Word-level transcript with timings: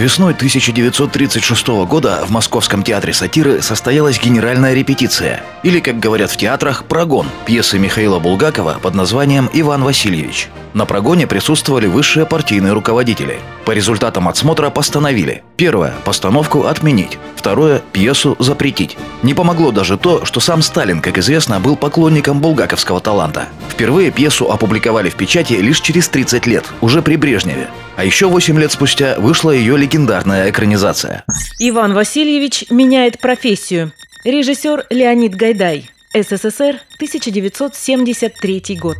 Весной 0.00 0.32
1936 0.32 1.68
года 1.84 2.24
в 2.24 2.30
Московском 2.30 2.82
театре 2.82 3.12
сатиры 3.12 3.60
состоялась 3.60 4.18
генеральная 4.18 4.72
репетиция, 4.72 5.42
или, 5.62 5.78
как 5.80 6.00
говорят 6.00 6.30
в 6.30 6.38
театрах, 6.38 6.86
прогон 6.86 7.26
пьесы 7.44 7.78
Михаила 7.78 8.18
Булгакова 8.18 8.78
под 8.80 8.94
названием 8.94 9.50
«Иван 9.52 9.84
Васильевич». 9.84 10.48
На 10.72 10.86
прогоне 10.86 11.26
присутствовали 11.26 11.86
высшие 11.86 12.24
партийные 12.24 12.72
руководители. 12.72 13.40
По 13.66 13.72
результатам 13.72 14.26
отсмотра 14.26 14.70
постановили 14.70 15.42
Первое– 15.58 15.92
постановку 16.06 16.64
отменить. 16.64 17.18
Второе– 17.36 17.82
пьесу 17.92 18.36
запретить. 18.38 18.96
Не 19.22 19.34
помогло 19.34 19.70
даже 19.70 19.98
то, 19.98 20.24
что 20.24 20.40
сам 20.40 20.62
Сталин, 20.62 21.02
как 21.02 21.18
известно, 21.18 21.60
был 21.60 21.76
поклонником 21.76 22.40
булгаковского 22.40 23.00
таланта. 23.00 23.48
Впервые 23.68 24.10
пьесу 24.10 24.50
опубликовали 24.50 25.10
в 25.10 25.16
печати 25.16 25.52
лишь 25.52 25.82
через 25.82 26.08
30 26.08 26.46
лет, 26.46 26.64
уже 26.80 27.02
при 27.02 27.16
Брежневе. 27.16 27.68
А 28.00 28.02
еще 28.02 28.28
8 28.28 28.58
лет 28.58 28.72
спустя 28.72 29.16
вышла 29.18 29.50
ее 29.50 29.76
легендарная 29.76 30.48
экранизация. 30.48 31.22
Иван 31.58 31.92
Васильевич 31.92 32.64
меняет 32.70 33.18
профессию. 33.20 33.92
Режиссер 34.24 34.86
Леонид 34.88 35.34
Гайдай. 35.34 35.90
СССР, 36.14 36.80
1973 36.94 38.78
год. 38.80 38.96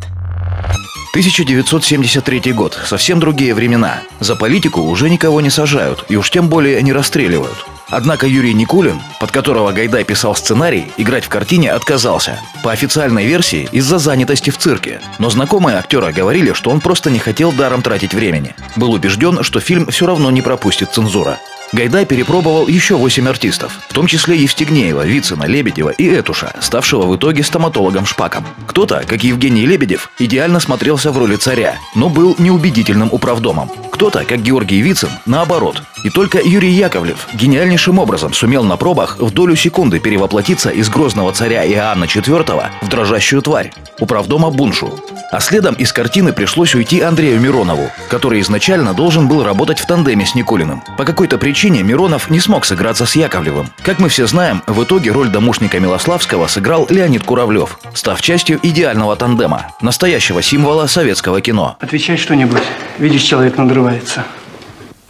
1973 1.11 2.53
год. 2.53 2.79
Совсем 2.85 3.19
другие 3.19 3.53
времена. 3.53 4.03
За 4.21 4.37
политику 4.37 4.83
уже 4.83 5.11
никого 5.11 5.41
не 5.41 5.51
сажают, 5.51 6.05
и 6.09 6.15
уж 6.15 6.31
тем 6.31 6.49
более 6.49 6.81
не 6.83 6.93
расстреливают. 6.93 7.67
Однако 7.89 8.29
Юрий 8.29 8.55
Никулин, 8.55 9.01
под 9.19 9.33
которого 9.33 9.73
Гайдай 9.73 10.05
писал 10.05 10.37
сценарий, 10.37 10.93
играть 10.97 11.25
в 11.25 11.29
картине 11.29 11.73
отказался. 11.73 12.39
По 12.63 12.71
официальной 12.71 13.27
версии, 13.27 13.69
из-за 13.73 13.99
занятости 13.99 14.51
в 14.51 14.59
цирке. 14.59 15.01
Но 15.19 15.31
знакомые 15.31 15.79
актера 15.79 16.13
говорили, 16.13 16.53
что 16.53 16.71
он 16.71 16.81
просто 16.81 17.11
не 17.11 17.19
хотел 17.19 17.51
даром 17.51 17.83
тратить 17.83 18.15
времени. 18.15 18.55
Был 18.77 18.93
убежден, 18.93 19.43
что 19.43 19.59
фильм 19.59 19.89
все 19.89 20.07
равно 20.07 20.31
не 20.31 20.43
пропустит 20.43 20.93
цензура. 20.93 21.41
Гайдай 21.73 22.05
перепробовал 22.05 22.67
еще 22.67 22.97
восемь 22.97 23.29
артистов, 23.29 23.79
в 23.89 23.95
том 23.95 24.09
числе 24.09 24.37
Евстигнеева, 24.37 25.07
Вицина, 25.07 25.45
Лебедева 25.45 25.91
и 25.91 26.09
Этуша, 26.09 26.53
ставшего 26.61 27.07
в 27.07 27.17
итоге 27.17 27.45
стоматологом 27.45 28.07
Шпаком. 28.07 28.45
Кто-то, 28.67 29.05
как 29.07 29.23
Евгений 29.23 29.67
Лебедев, 29.67 30.11
идеально 30.19 30.59
смотрелся 30.59 31.13
в 31.13 31.19
роли 31.19 31.37
царя, 31.37 31.79
но 31.95 32.09
был 32.09 32.35
неубедительным 32.39 33.09
управдомом. 33.13 33.71
Кто-то, 34.01 34.25
как 34.25 34.41
Георгий 34.41 34.81
Вицин, 34.81 35.11
наоборот. 35.27 35.83
И 36.05 36.09
только 36.09 36.41
Юрий 36.43 36.71
Яковлев 36.71 37.29
гениальнейшим 37.35 37.99
образом 37.99 38.33
сумел 38.33 38.65
на 38.65 38.79
пробах 38.79 39.19
в 39.19 39.31
долю 39.31 39.55
секунды 39.55 40.01
перевоплотиться 40.01 40.71
из 40.71 40.89
грозного 40.89 41.33
царя 41.33 41.67
Иоанна 41.67 42.05
IV 42.05 42.71
в 42.81 42.89
дрожащую 42.89 43.43
тварь, 43.43 43.75
управдома 43.99 44.51
Буншу. 44.51 44.99
А 45.31 45.39
следом 45.39 45.75
из 45.75 45.93
картины 45.93 46.33
пришлось 46.33 46.75
уйти 46.75 47.03
Андрею 47.03 47.39
Миронову, 47.41 47.91
который 48.09 48.41
изначально 48.41 48.95
должен 48.95 49.29
был 49.29 49.45
работать 49.45 49.79
в 49.79 49.87
тандеме 49.87 50.25
с 50.25 50.35
Никулиным. 50.35 50.83
По 50.97 51.05
какой-то 51.05 51.37
причине 51.37 51.83
Миронов 51.83 52.31
не 52.31 52.41
смог 52.41 52.65
сыграться 52.65 53.05
с 53.05 53.15
Яковлевым. 53.15 53.69
Как 53.83 53.99
мы 53.99 54.09
все 54.09 54.27
знаем, 54.27 54.63
в 54.67 54.83
итоге 54.83 55.13
роль 55.13 55.29
домушника 55.29 55.79
Милославского 55.79 56.47
сыграл 56.47 56.87
Леонид 56.89 57.23
Куравлев, 57.23 57.79
став 57.95 58.21
частью 58.23 58.59
идеального 58.63 59.15
тандема, 59.15 59.67
настоящего 59.83 60.41
символа 60.41 60.87
советского 60.87 61.43
кино. 61.43 61.77
Отвечай 61.81 62.17
что-нибудь. 62.17 62.63
Видишь, 62.99 63.23
человек 63.23 63.57
надрывается. 63.91 64.25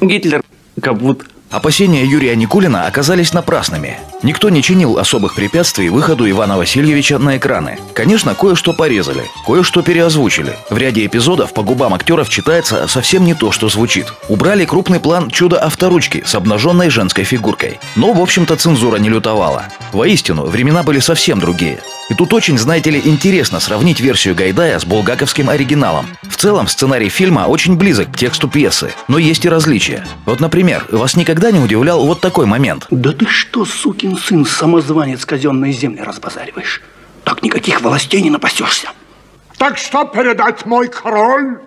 Гитлер 0.00 0.42
капут. 0.80 1.26
Опасения 1.50 2.04
Юрия 2.04 2.36
Никулина 2.36 2.86
оказались 2.86 3.32
напрасными. 3.32 3.98
Никто 4.22 4.50
не 4.50 4.62
чинил 4.62 4.98
особых 4.98 5.34
препятствий 5.34 5.88
выходу 5.88 6.30
Ивана 6.30 6.56
Васильевича 6.56 7.19
на 7.19 7.38
экраны. 7.38 7.76
Конечно, 7.92 8.36
кое-что 8.36 8.72
порезали, 8.72 9.24
кое-что 9.44 9.82
переозвучили. 9.82 10.56
В 10.70 10.78
ряде 10.78 11.04
эпизодов 11.06 11.52
по 11.52 11.62
губам 11.62 11.92
актеров 11.94 12.28
читается 12.28 12.86
совсем 12.86 13.24
не 13.24 13.34
то, 13.34 13.50
что 13.50 13.69
звучит. 13.69 14.12
Убрали 14.28 14.64
крупный 14.64 15.00
план 15.00 15.28
чудо-авторучки 15.28 16.22
с 16.24 16.36
обнаженной 16.36 16.88
женской 16.88 17.24
фигуркой. 17.24 17.80
Но, 17.96 18.12
в 18.12 18.20
общем-то, 18.20 18.54
цензура 18.54 18.98
не 18.98 19.08
лютовала. 19.08 19.64
Воистину, 19.90 20.44
времена 20.46 20.84
были 20.84 21.00
совсем 21.00 21.40
другие. 21.40 21.80
И 22.10 22.15
тут 22.15 22.34
очень, 22.34 22.59
знаете 22.59 22.91
ли, 22.91 23.00
интересно 23.04 23.60
сравнить 23.60 24.00
версию 24.00 24.34
Гайдая 24.34 24.81
с 24.81 24.84
булгаковским 24.84 25.48
оригиналом. 25.48 26.06
В 26.28 26.37
целом, 26.37 26.66
сценарий 26.66 27.09
фильма 27.09 27.47
очень 27.47 27.76
близок 27.76 28.12
к 28.12 28.19
тексту 28.19 28.48
пьесы, 28.48 28.93
но 29.06 29.16
есть 29.16 29.44
и 29.44 29.48
различия. 29.48 30.04
Вот, 30.26 30.41
например, 30.41 30.87
вас 30.91 31.15
никогда 31.15 31.53
не 31.53 31.60
удивлял 31.60 32.04
вот 32.04 32.20
такой 32.20 32.47
момент. 32.47 32.87
Да 32.91 33.12
ты 33.12 33.26
что, 33.26 33.65
сукин 33.65 34.16
сын, 34.16 34.44
самозванец 34.44 35.25
казенные 35.25 35.72
земли 35.72 36.03
разбазариваешь? 36.03 36.82
Так 37.22 37.44
никаких 37.44 37.81
властей 37.81 38.20
не 38.22 38.31
напасешься. 38.31 38.88
Так 39.56 39.78
что 39.78 40.04
передать 40.04 40.66
мой 40.66 40.88
король? 40.88 41.60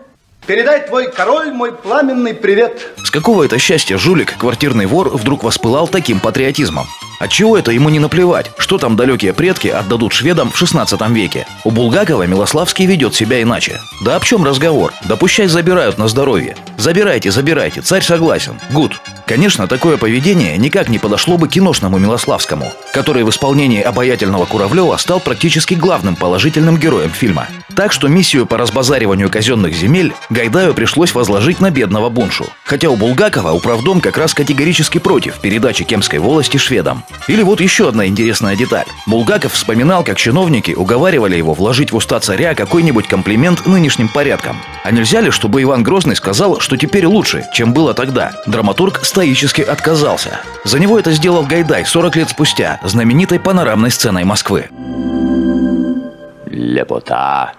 Передай 0.46 0.86
твой 0.86 1.09
король 1.09 1.53
мой 1.53 1.72
пламенный 1.72 2.34
привет. 2.34 2.92
С 2.98 3.12
какого 3.12 3.44
это 3.44 3.58
счастья 3.59 3.98
жулик, 3.98 4.38
квартирный 4.38 4.88
вор, 4.88 5.08
вдруг 5.16 5.44
воспылал 5.44 5.88
таким 5.88 6.20
патриотизмом? 6.20 6.86
Отчего 7.23 7.57
это 7.57 7.72
ему 7.72 7.88
не 7.88 8.00
наплевать, 8.00 8.51
что 8.57 8.78
там 8.78 8.97
далекие 8.97 9.31
предки 9.31 9.69
отдадут 9.69 10.11
шведам 10.11 10.51
в 10.51 10.57
16 10.57 11.00
веке? 11.11 11.47
У 11.63 11.72
Булгакова 11.72 12.28
Милославский 12.28 12.85
ведет 12.85 13.16
себя 13.16 13.41
иначе. 13.41 13.79
Да 14.03 14.17
об 14.17 14.25
чем 14.25 14.44
разговор? 14.44 14.91
Да 15.07 15.16
пущай 15.16 15.47
забирают 15.47 15.97
на 15.97 16.09
здоровье. 16.09 16.57
Забирайте, 16.84 17.32
забирайте, 17.32 17.80
царь 17.80 18.04
согласен. 18.04 18.60
Гуд. 18.74 19.00
Конечно, 19.26 19.68
такое 19.68 19.96
поведение 19.96 20.58
никак 20.58 20.90
не 20.90 21.00
подошло 21.00 21.38
бы 21.38 21.48
киношному 21.48 21.98
Милославскому, 21.98 22.74
который 22.92 23.24
в 23.24 23.30
исполнении 23.30 23.82
обаятельного 23.82 24.44
Куравлева 24.44 24.98
стал 24.98 25.22
практически 25.22 25.76
главным 25.76 26.18
положительным 26.18 26.76
героем 26.76 27.10
фильма. 27.10 27.48
Так 27.74 27.94
что 27.94 28.10
миссию 28.10 28.46
по 28.46 28.58
разбазариванию 28.58 29.30
казенных 29.30 29.74
земель 29.74 30.14
Гайдаю 30.30 30.74
пришлось 30.74 31.16
возложить 31.16 31.62
на 31.62 31.72
бедного 31.72 32.10
Буншу. 32.10 32.48
Хотя 32.66 32.90
у 32.90 32.98
Булгакова 32.98 33.52
управдом 33.52 34.02
как 34.02 34.18
раз 34.18 34.34
категорически 34.34 34.98
против 34.98 35.40
передачи 35.40 35.86
Кемской 35.86 36.20
волости 36.20 36.58
шведам. 36.58 37.06
Или 37.28 37.44
вот 37.44 37.62
еще 37.62 37.88
одна 37.88 38.08
интересная 38.08 38.58
деталь. 38.58 38.86
Булгаков 39.08 39.54
вспоминал, 39.54 40.04
как 40.04 40.18
чиновники 40.18 40.72
уговаривали 40.72 41.38
его 41.38 41.54
вложить 41.54 41.94
в 41.94 41.96
уста 41.96 42.20
царя 42.20 42.56
какой-нибудь 42.56 43.08
комплимент 43.08 43.66
нынешним 43.66 44.10
порядкам. 44.10 44.62
А 44.84 44.92
нельзя 44.92 45.22
ли, 45.22 45.32
чтобы 45.32 45.62
Иван 45.64 45.82
Грозный 45.82 46.16
сказал, 46.16 46.60
что 46.60 46.76
теперь 46.78 47.06
лучше, 47.06 47.46
чем 47.54 47.74
было 47.74 47.94
тогда? 47.94 48.34
Драматург 48.46 49.06
стоически 49.06 49.62
отказался. 49.62 50.42
За 50.66 50.78
него 50.78 51.00
это 51.00 51.12
сделал 51.14 51.46
Гайдай 51.46 51.86
40 51.86 52.18
лет 52.18 52.30
спустя, 52.30 52.80
знаменитой 52.84 53.40
панорамной 53.40 53.92
сценой 53.92 54.26
Москвы. 54.26 54.70
Лепота. 56.48 57.54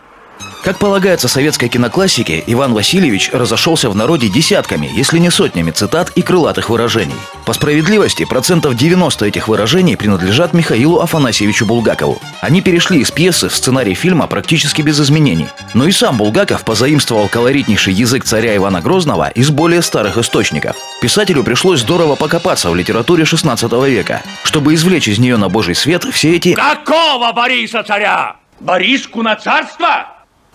Как 0.65 0.79
полагается 0.79 1.29
советской 1.29 1.69
киноклассике, 1.69 2.43
Иван 2.47 2.73
Васильевич 2.73 3.29
разошелся 3.35 3.91
в 3.91 3.97
народе 3.97 4.31
десятками, 4.31 4.91
если 4.95 5.19
не 5.19 5.31
сотнями 5.31 5.73
цитат 5.73 6.11
и 6.15 6.23
крылатых 6.23 6.71
выражений. 6.71 7.15
По 7.45 7.53
справедливости, 7.53 8.25
процентов 8.25 8.75
90 8.75 9.27
этих 9.27 9.49
выражений 9.49 9.95
принадлежат 9.95 10.55
Михаилу 10.55 11.01
Афанасьевичу 11.01 11.67
Булгакову. 11.67 12.19
Они 12.41 12.63
перешли 12.63 13.01
из 13.01 13.11
пьесы 13.11 13.51
в 13.51 13.55
сценарий 13.55 13.93
фильма 13.93 14.27
практически 14.27 14.81
без 14.81 14.99
изменений. 14.99 15.49
Но 15.75 15.87
и 15.87 15.93
сам 15.93 16.17
Булгаков 16.17 16.65
позаимствовал 16.65 17.29
колоритнейший 17.29 17.93
язык 17.93 18.25
царя 18.25 18.57
Ивана 18.57 18.81
Грозного 18.81 19.29
из 19.29 19.51
более 19.51 19.83
старых 19.83 20.17
источников. 20.17 20.77
Писателю 21.03 21.45
пришлось 21.45 21.81
здорово 21.81 22.15
покопаться 22.15 22.71
в 22.71 22.75
литературе 22.75 23.27
16 23.27 23.71
века, 23.87 24.23
чтобы 24.45 24.73
извлечь 24.73 25.09
из 25.09 25.19
нее 25.19 25.37
на 25.37 25.51
божий 25.51 25.75
свет 25.75 26.05
все 26.05 26.37
эти 26.37 26.55
Какого 26.55 27.33
Бориса 27.33 27.83
царя? 27.83 28.37
Бориску 28.61 29.21
на 29.21 29.37
царство? 29.37 30.14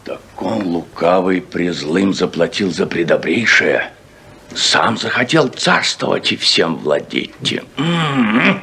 Так 0.09 0.41
он 0.41 0.63
лукавый 0.63 1.39
презлым 1.39 2.15
заплатил 2.15 2.73
за 2.73 2.87
предобрейшее. 2.87 3.91
Сам 4.55 4.97
захотел 4.97 5.49
царствовать 5.49 6.31
и 6.31 6.35
всем 6.35 6.77
владеть. 6.77 7.61
М-м-м. 7.77 8.59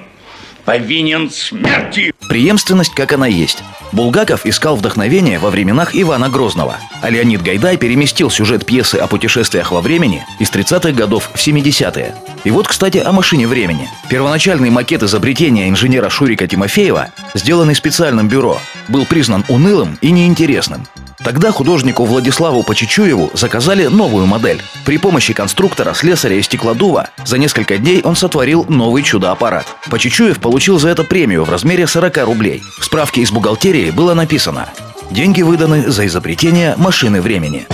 Повинен 0.65 1.31
смерти. 1.31 2.13
Преемственность, 2.29 2.95
как 2.97 3.13
она 3.13 3.29
есть. 3.29 3.63
Булгаков 3.93 4.45
искал 4.45 4.75
вдохновение 4.75 5.39
во 5.39 5.51
временах 5.51 5.95
Ивана 5.95 6.29
Грозного, 6.29 6.79
а 7.01 7.11
Леонид 7.11 7.43
Гайдай 7.43 7.77
переместил 7.77 8.29
сюжет 8.29 8.67
пьесы 8.67 8.97
о 8.97 9.07
путешествиях 9.07 9.71
во 9.71 9.81
времени 9.81 10.27
из 10.41 10.51
30-х 10.51 10.91
годов 10.91 11.31
в 11.33 11.37
70-е. 11.37 12.13
И 12.43 12.51
вот, 12.51 12.67
кстати, 12.67 12.99
о 12.99 13.13
машине 13.13 13.47
времени. 13.47 13.89
Первоначальный 14.11 14.71
макет 14.71 15.05
изобретения 15.05 15.69
инженера 15.69 16.09
Шурика 16.09 16.49
Тимофеева, 16.49 17.11
сделанный 17.35 17.77
специальным 17.77 18.27
бюро, 18.27 18.59
был 18.89 19.07
признан 19.07 19.45
унылым 19.49 19.97
и 20.01 20.11
неинтересным. 20.11 20.89
Тогда 21.27 21.51
художнику 21.51 22.05
Владиславу 22.05 22.63
Почечуеву 22.63 23.33
заказали 23.35 23.87
новую 23.87 24.27
модель. 24.27 24.63
При 24.85 24.97
помощи 24.97 25.33
конструктора, 25.33 25.93
слесаря 25.93 26.37
и 26.37 26.43
стеклодува 26.43 27.09
за 27.25 27.37
несколько 27.37 27.79
дней 27.79 28.01
он 28.05 28.15
сотворил 28.15 28.65
новый 28.69 29.03
чудо-аппарат. 29.03 29.67
Почечуев 29.91 30.39
получил 30.39 30.79
за 30.79 30.89
это 30.91 31.03
премию 31.03 31.43
в 31.43 31.51
размере 31.51 31.89
40 31.89 32.19
рублей. 32.19 32.63
В 32.79 32.85
справке 32.85 33.23
из 33.23 33.33
бухгалтерии 33.33 33.91
было 33.91 34.15
написано 34.15 34.69
Деньги 35.11 35.43
выданы 35.43 35.91
за 35.91 36.07
изобретение 36.07 36.77
машины 36.77 37.21
времени. 37.21 37.67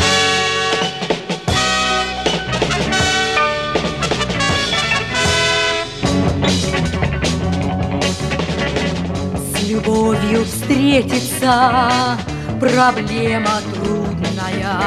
С 9.55 9.69
любовью 9.69 10.43
встретиться 10.47 12.17
проблема 12.63 13.61
трудная. 13.75 14.81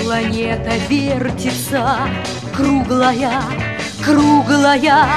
Планета 0.00 0.76
вертится, 0.88 1.98
круглая, 2.54 3.42
круглая. 4.04 5.08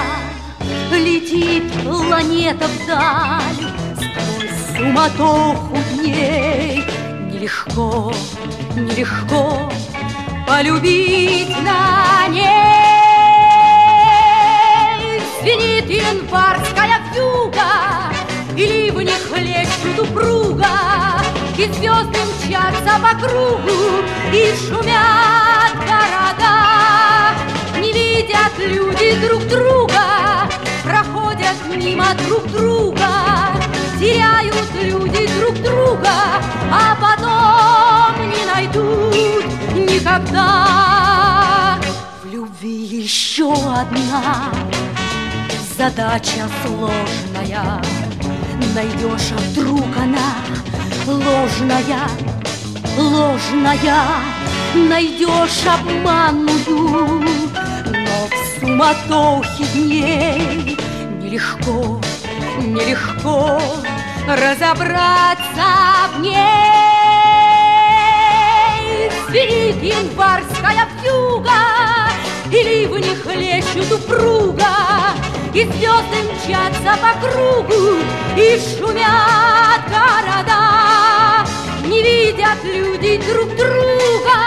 Летит 0.92 1.72
планета 1.84 2.66
вдаль 2.68 3.72
Сквозь 3.96 4.78
суматоху 4.78 5.78
дней 5.94 6.84
Нелегко, 7.31 8.13
нелегко 8.75 9.72
полюбить 10.46 11.56
на 11.63 12.28
ней 12.28 12.42
Звенит 15.42 15.90
январская 15.90 17.00
И 21.62 21.66
звезды 21.74 22.18
мчатся 22.18 23.00
по 23.00 23.16
кругу 23.19 24.02
И 24.34 24.52
шумят 24.56 25.75
города. 25.78 27.36
Не 27.80 27.94
видят 27.94 28.58
люди 28.58 29.13
друг 29.24 29.48
друга 29.48 30.50
Проходят 30.84 31.56
мимо 31.69 32.16
друг 32.25 32.48
друга 32.48 33.10
Теряют 34.00 34.72
люди 34.81 35.28
друг 35.40 35.54
друга 35.62 36.42
А 36.72 36.96
потом 37.00 38.16
не 38.28 38.44
найдут 38.44 39.13
никогда. 39.75 41.78
В 42.24 42.25
любви 42.34 42.86
еще 42.86 43.54
одна 43.54 44.50
Задача 45.78 46.50
сложная. 46.66 47.80
Найдешь, 48.74 49.31
а 49.31 49.38
вдруг 49.38 49.96
она 49.96 50.34
ложная 51.12 52.10
Ложная 52.98 54.00
Найдешь 54.74 55.66
обманную 55.66 57.24
Но 57.92 58.28
в 58.28 58.60
суматохе 58.60 59.66
дней 59.74 60.78
Нелегко, 61.22 62.00
нелегко 62.58 63.60
разобраться 64.28 65.68
в 66.16 66.22
ней. 66.22 66.36
Звенит 69.30 69.81
январская 69.81 70.88
вьюга 71.02 71.52
И 72.52 72.63
ливни 72.63 73.16
хлещут 73.16 73.92
упруга 73.92 74.81
И 75.53 75.65
звезды 75.65 76.31
мчатся 76.31 76.98
по 77.01 77.12
кругу 77.19 78.00
И 78.38 78.57
шумят 78.57 79.83
города. 79.89 80.62
Не 81.86 82.01
видят 82.01 82.63
люди 82.63 83.19
друг 83.30 83.50
друга 83.57 84.38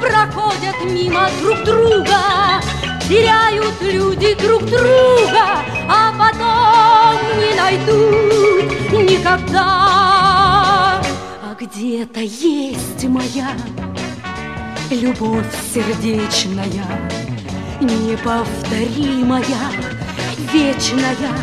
Проходят 0.00 0.76
мимо 0.84 1.28
друг 1.42 1.64
друга 1.64 2.20
Теряют 3.08 3.74
люди 3.80 4.34
друг 4.34 4.64
друга 4.66 5.64
А 5.88 6.12
потом 6.16 7.18
не 7.40 7.52
найдут 7.56 8.92
никогда. 8.92 11.02
А 11.42 11.56
где-то 11.58 12.20
есть 12.20 13.04
моя 13.04 13.50
Любовь 14.90 15.52
сердечная 15.74 16.86
Неповторимая 17.80 19.42
Вечная, 20.52 21.34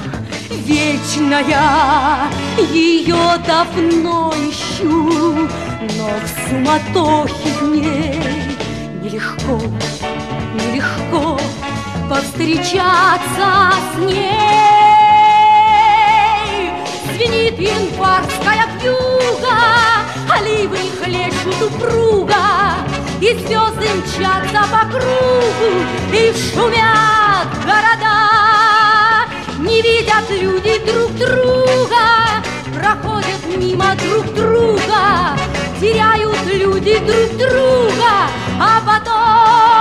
вечная 0.49 2.29
Ее 2.71 3.37
давно 3.45 4.33
ищу 4.49 5.47
Но 5.97 6.09
в 6.19 6.49
суматохе 6.49 7.49
дней 7.61 8.19
Нелегко, 9.01 9.59
нелегко 10.55 11.39
повстречаться 12.09 13.73
с 13.93 13.97
ней. 13.99 14.23
Звенит 17.13 17.59
январская 17.59 18.67
вьюга, 18.81 19.57
ливни 20.43 20.91
хлещут 21.01 21.61
упруга, 21.61 22.43
И 23.21 23.33
звезды 23.33 23.89
мчатся 23.95 24.63
по 24.71 24.85
кругу, 24.91 25.71
и 26.11 26.33
шумят 26.33 27.47
города. 27.65 28.22
Не 29.73 29.81
видят 29.81 30.29
люди 30.29 30.77
друг 30.85 31.11
друга, 31.13 32.43
проходят 32.75 33.57
мимо 33.57 33.95
друг 33.95 34.31
друга, 34.35 35.35
теряют 35.81 36.37
люди 36.45 36.95
друг 36.99 37.37
друга, 37.39 38.29
а 38.61 38.79
потом 38.85 39.72